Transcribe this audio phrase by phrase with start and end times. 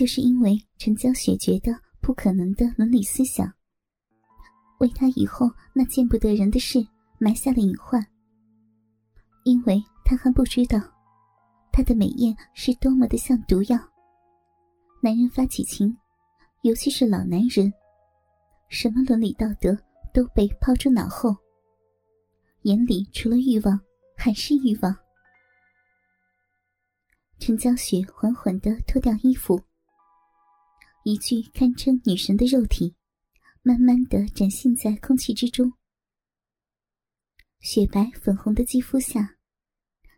[0.00, 3.52] 就是因为陈娇雪觉得不可能的伦理思想，
[4.78, 6.78] 为她以后那见不得人的事
[7.18, 8.02] 埋下了隐患。
[9.44, 10.80] 因为她还不知道，
[11.70, 13.78] 她的美艳是多么的像毒药。
[15.02, 15.94] 男人发起情，
[16.62, 17.70] 尤其是老男人，
[18.70, 19.76] 什么伦理道德
[20.14, 21.36] 都被抛诸脑后，
[22.62, 23.78] 眼里除了欲望
[24.16, 24.96] 还是欲望。
[27.38, 29.62] 陈娇雪缓缓的脱掉衣服，
[31.02, 32.94] 一具堪称女神的肉体，
[33.62, 35.72] 慢慢的展现在空气之中。
[37.60, 39.36] 雪白粉红的肌肤下，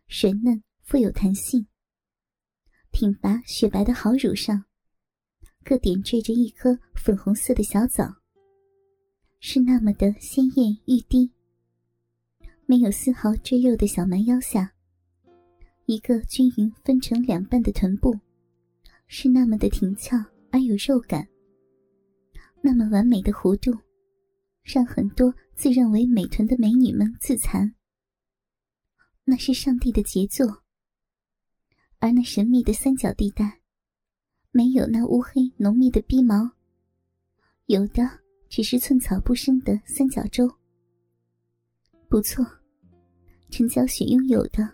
[0.07, 1.67] 水嫩富有弹性，
[2.91, 4.65] 挺拔雪白的好乳上。
[5.63, 8.15] 各点缀着一颗粉红色的小枣，
[9.39, 11.31] 是那么的鲜艳欲滴。
[12.65, 14.73] 没有丝毫赘肉的小蛮腰下，
[15.85, 18.19] 一个均匀分成两半的臀部，
[19.07, 20.17] 是那么的挺翘
[20.53, 21.27] 而有肉感。
[22.61, 23.75] 那么完美的弧度，
[24.61, 27.73] 让很多自认为美臀的美女们自残。
[29.23, 30.61] 那是上帝的杰作，
[31.97, 33.61] 而那神秘的三角地带。
[34.51, 36.51] 没有那乌黑浓密的逼毛，
[37.65, 38.07] 有的
[38.47, 40.47] 只是寸草不生的三角洲。
[42.07, 42.45] 不错，
[43.49, 44.69] 陈娇雪拥有的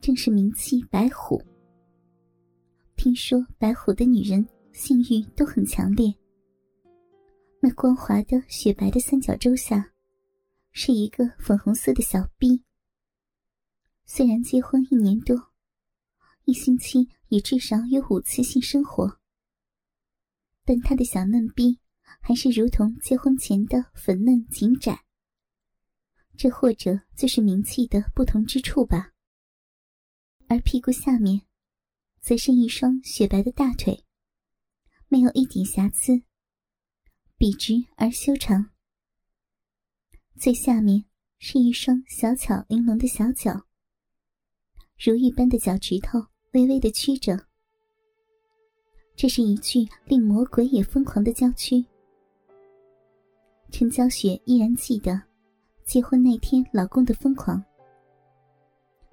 [0.00, 1.38] 正是名气白虎。
[2.96, 6.14] 听说白虎的女人性欲都很强烈。
[7.60, 9.92] 那光滑的雪白的三角洲下，
[10.70, 12.62] 是一个粉红色的小逼。
[14.04, 15.36] 虽然结婚一年多，
[16.44, 19.18] 一星期也至少有五次性生活。
[20.64, 21.80] 但他的小嫩逼
[22.20, 25.04] 还是如同结婚前的粉嫩紧窄，
[26.36, 29.10] 这或者就是名气的不同之处吧。
[30.46, 31.42] 而屁股下面，
[32.20, 34.04] 则是一双雪白的大腿，
[35.08, 36.22] 没有一点瑕疵，
[37.38, 38.70] 笔直而修长。
[40.36, 41.04] 最下面
[41.38, 43.66] 是一双小巧玲珑的小脚，
[44.98, 46.18] 如玉般的脚趾头
[46.52, 47.46] 微微的曲着。
[49.16, 51.84] 这是一句令魔鬼也疯狂的娇躯。
[53.70, 55.20] 陈娇雪依然记得
[55.84, 57.62] 结婚那天老公的疯狂。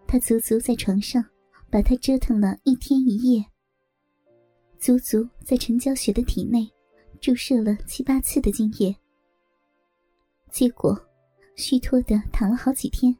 [0.07, 1.23] 他足足在床上
[1.71, 3.43] 把他折腾了一天一夜，
[4.85, 6.71] 足足在陈娇雪的体内
[7.19, 8.95] 注射了七八次的精液。
[10.51, 10.95] 结果
[11.55, 13.17] 虚脱的躺了好几天，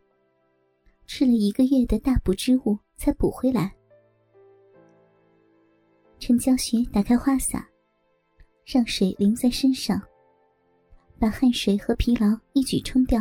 [1.08, 3.76] 吃了一个月的大补之物才补回来。
[6.20, 7.68] 陈娇雪打开花洒，
[8.64, 10.00] 让水淋在身上，
[11.18, 13.20] 把汗水和疲劳一举冲掉。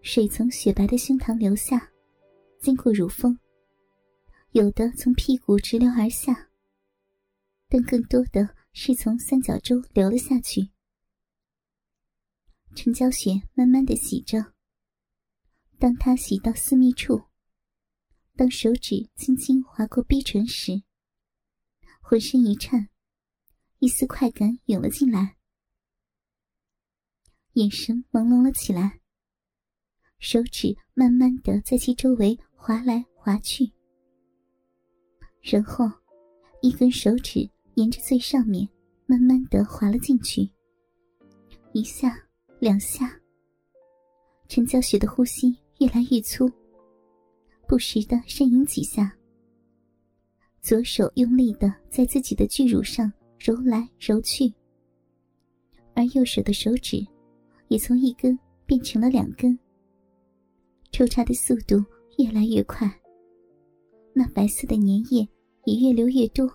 [0.00, 1.88] 水从雪白的胸膛流下，
[2.58, 3.38] 经过乳峰，
[4.50, 6.48] 有的从屁股直流而下，
[7.72, 10.68] 但更多的是从三角洲流了下去。
[12.76, 14.52] 陈娇雪慢慢的洗着。
[15.78, 17.22] 当她洗到私密处，
[18.36, 20.82] 当手指轻轻划过逼唇时，
[22.02, 22.90] 浑身一颤，
[23.78, 25.38] 一丝快感涌了进来，
[27.54, 29.00] 眼神朦胧了起来。
[30.18, 33.72] 手指慢慢的在其周围划来划去，
[35.40, 35.86] 然后
[36.60, 38.68] 一根手指沿着最上面
[39.06, 40.48] 慢慢的滑了进去，
[41.72, 42.18] 一下
[42.58, 43.18] 两下。
[44.48, 46.50] 陈娇雪的呼吸越来越粗，
[47.66, 49.16] 不时的呻吟几下。
[50.60, 54.52] 左手用力的在自己的巨乳上揉来揉去，
[55.94, 57.04] 而右手的手指
[57.68, 59.58] 也从一根变成了两根，
[60.92, 61.82] 抽插的速度
[62.18, 62.88] 越来越快，
[64.12, 65.26] 那白色的粘液
[65.64, 66.46] 也越流越多，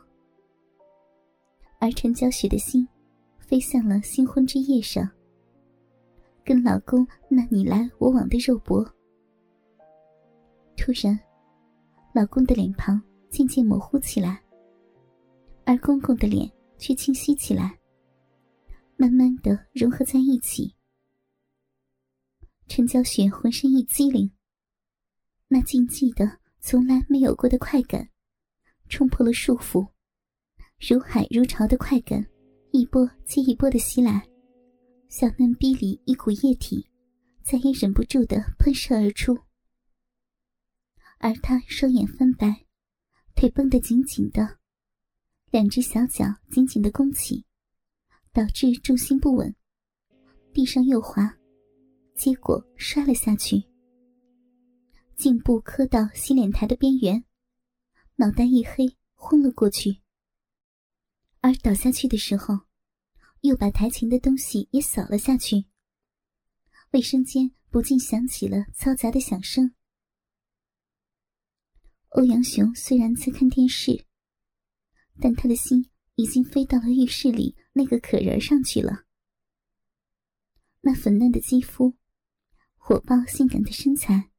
[1.79, 2.87] 而陈娇雪的心
[3.39, 5.09] 飞向了新婚之夜上，
[6.43, 8.83] 跟老公那你来我往的肉搏。
[10.75, 11.19] 突然，
[12.13, 13.01] 老公的脸庞。
[13.29, 14.41] 渐渐模糊起来，
[15.65, 17.77] 而公公的脸却清晰起来，
[18.95, 20.73] 慢慢的融合在一起。
[22.67, 24.31] 陈娇雪浑身一激灵，
[25.49, 28.09] 那禁忌的、从来没有过的快感，
[28.87, 29.85] 冲破了束缚，
[30.79, 32.23] 如海如潮的快感，
[32.71, 34.27] 一波接一波的袭来，
[35.09, 36.87] 小嫩逼里一股液体，
[37.43, 39.35] 再也忍不住的喷射而出，
[41.17, 42.63] 而他双眼翻白。
[43.33, 44.57] 腿绷得紧紧的，
[45.51, 47.43] 两只小脚紧紧的弓起，
[48.31, 49.55] 导致重心不稳，
[50.53, 51.37] 地上又滑，
[52.15, 53.63] 结果摔了下去，
[55.15, 57.23] 颈部磕到洗脸台的边缘，
[58.15, 59.97] 脑袋一黑，昏了过去。
[61.47, 62.65] 而倒下去的时候，
[63.39, 65.63] 又把台前的东西也扫了下去。
[66.91, 69.73] 卫生间不禁响起了嘈杂的响声。
[72.09, 74.05] 欧阳雄虽然在看电视，
[75.21, 79.05] 但他的心已经飞到了浴室里那个可人上去了。
[80.81, 81.95] 那粉嫩的肌肤，
[82.75, 84.31] 火爆性感的身材，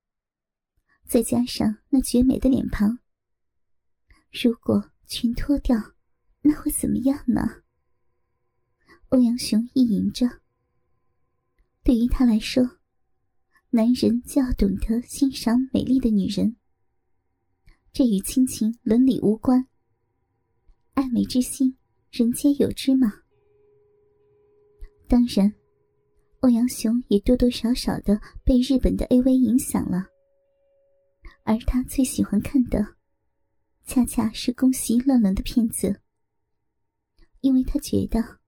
[1.06, 2.98] 再加上那绝美的脸庞，
[4.30, 5.94] 如果全脱掉，
[6.42, 7.62] 那会怎么样呢？
[9.08, 10.26] 欧阳雄意淫着。
[11.82, 12.78] 对于他来说，
[13.70, 16.56] 男人就要懂得欣赏美丽的女人。
[17.92, 19.66] 这与亲情伦理无关。
[20.94, 21.76] 爱美之心，
[22.10, 23.12] 人皆有之嘛。
[25.08, 25.54] 当然，
[26.40, 29.34] 欧阳雄也多多少少的被日本的 A.V.
[29.34, 30.06] 影响了，
[31.44, 32.96] 而他最喜欢看的，
[33.84, 36.00] 恰恰是宫崎乱伦的片子。
[37.40, 38.40] 因为他觉得，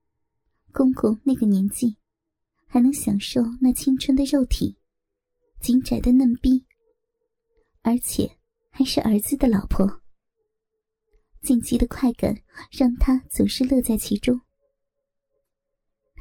[0.73, 1.97] 公公那个年纪，
[2.67, 4.77] 还能享受那青春的肉体，
[5.61, 6.67] 紧窄的嫩逼，
[7.83, 8.37] 而且。
[8.73, 10.01] 还是儿子的老婆，
[11.43, 12.41] 禁忌的快感
[12.71, 14.41] 让他总是乐在其中。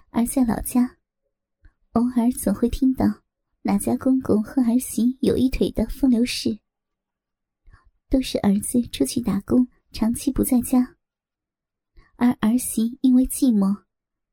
[0.10, 0.98] 而在老家，
[1.92, 3.06] 偶尔总会听到
[3.62, 6.60] 哪家公公和儿媳有一腿的风流事，
[8.10, 10.98] 都是儿子出去打工，长期不在家，
[12.20, 13.86] 而儿媳因为寂寞，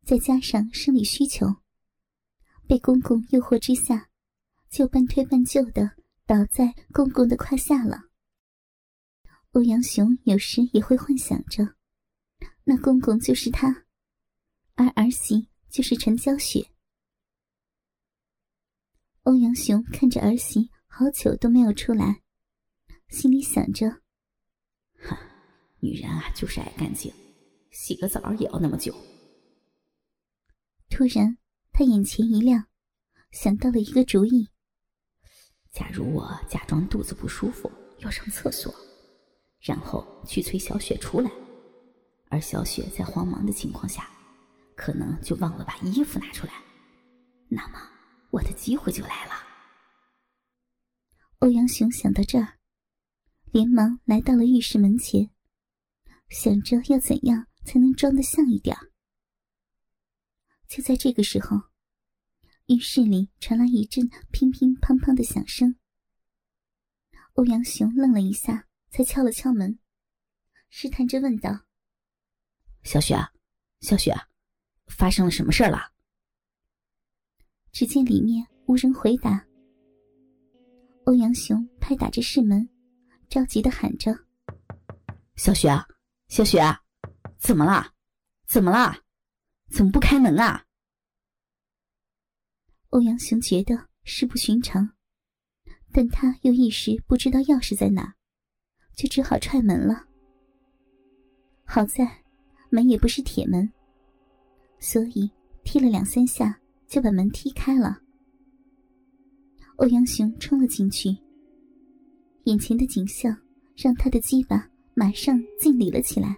[0.05, 1.47] 再加上生理需求，
[2.67, 4.11] 被公公诱惑之下，
[4.69, 5.93] 就半推半就的
[6.27, 8.11] 倒在公公的胯下了。
[9.53, 11.77] 欧阳雄有时也会幻想着，
[12.65, 13.87] 那公公就是他，
[14.75, 16.69] 而儿媳就是陈娇雪。
[19.23, 22.23] 欧阳雄看着儿媳好久都没有出来，
[23.11, 24.03] 心里想着
[24.99, 25.17] ：“哈，
[25.79, 27.15] 女人啊，就是爱干净，
[27.77, 28.95] 洗个澡也要那么久。”
[30.89, 31.37] 突然，
[31.73, 32.69] 他眼前一亮，
[33.33, 34.49] 想到了一个主意：
[35.71, 38.75] 假如我假装肚子不舒服要上厕所。
[39.59, 41.31] 然后去催小雪出来，
[42.29, 44.09] 而小雪在慌忙的情况下，
[44.77, 46.53] 可能就忘了把衣服拿出来，
[47.49, 47.81] 那么
[48.31, 49.33] 我的机会就来了。
[51.41, 52.59] 欧阳雄想到这儿，
[53.51, 55.31] 连忙来到了浴室门前，
[56.29, 58.75] 想着要怎样才能装得像一点。
[60.69, 61.61] 就在这个时候，
[62.67, 65.77] 浴室里传来一阵乒乒乓乓的响声。
[67.35, 68.67] 欧阳雄愣了一下。
[68.89, 69.79] 才敲了敲门，
[70.71, 71.51] 试探着问道
[72.83, 73.15] ：“小雪，
[73.81, 74.15] 小雪，
[74.87, 75.93] 发生了什么事了？”
[77.73, 79.47] 只见里面无人回答。
[81.05, 82.67] 欧阳雄拍打着室门，
[83.29, 84.17] 着急的喊着
[85.37, 85.87] ：“小雪啊，
[86.29, 86.59] 小雪，
[87.47, 87.93] 怎么了？
[88.49, 89.05] 怎么了？
[89.71, 90.65] 怎么不开门啊？”
[92.91, 94.97] 欧阳雄觉得事不寻常，
[95.93, 98.17] 但他又一时不知道钥匙在哪。
[98.97, 100.09] 就只好踹门了。
[101.65, 102.25] 好在
[102.69, 103.73] 门也不是铁门，
[104.81, 105.31] 所以
[105.63, 108.01] 踢了两三下就把门踢开了。
[109.77, 111.17] 欧阳雄冲了进去，
[112.47, 113.41] 眼前的景象
[113.77, 116.37] 让他的鸡巴马上敬礼了起来。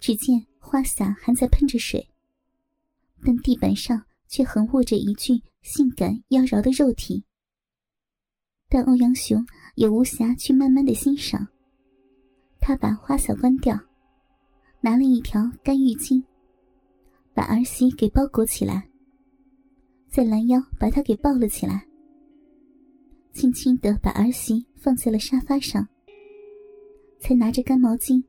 [0.00, 2.08] 只见花洒还在喷着水，
[3.24, 7.24] 但地板上却横卧着一具性感妖娆的肉体。
[8.68, 11.46] 但欧阳雄也无暇去慢慢的欣赏。
[12.60, 13.78] 他把花洒关掉，
[14.80, 16.22] 拿了一条干浴巾，
[17.32, 18.88] 把儿媳给包裹起来，
[20.08, 21.86] 再拦腰把她给抱了起来，
[23.32, 25.86] 轻轻的把儿媳放在了沙发上，
[27.20, 28.24] 才拿着干毛巾，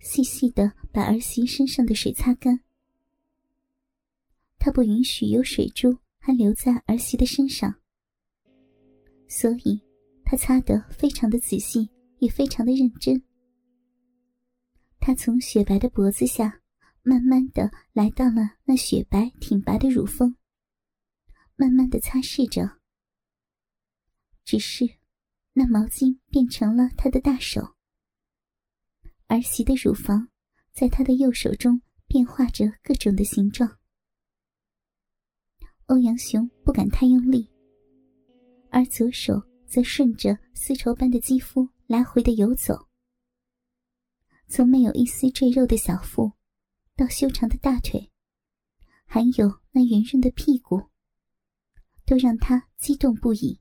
[0.00, 2.60] 细细的把儿媳身上的水擦干。
[4.58, 7.74] 他不允许有水珠还留在儿媳的身上。
[9.28, 9.80] 所以，
[10.24, 13.22] 他擦得非常的仔细，也非常的认真。
[14.98, 16.60] 他从雪白的脖子下，
[17.02, 20.34] 慢慢的来到了那雪白挺拔的乳峰，
[21.56, 22.78] 慢慢的擦拭着。
[24.44, 24.88] 只是，
[25.52, 27.76] 那毛巾变成了他的大手。
[29.28, 30.28] 儿媳的乳房，
[30.72, 33.78] 在他的右手中变化着各种的形状。
[35.86, 37.48] 欧阳雄不敢太用力。
[38.70, 42.88] 而左手则顺着丝绸般的肌肤来回的游走，
[44.46, 46.32] 从没有一丝赘肉的小腹，
[46.94, 48.10] 到修长的大腿，
[49.06, 50.90] 还有那圆润的屁股，
[52.04, 53.56] 都让他激动不已。